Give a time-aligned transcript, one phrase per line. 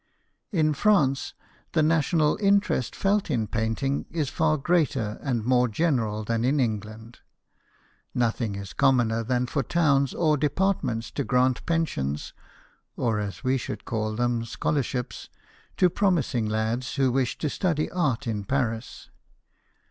[0.51, 1.35] In France,
[1.73, 7.19] the national interest felt in painting is far greater and more general than in England.
[8.15, 12.33] Nothing is commoner than for towns or depart ments to grant pensions
[12.95, 15.29] (or as we should call them, scholarships)
[15.77, 19.11] to promising lads who wish to study art in Paris.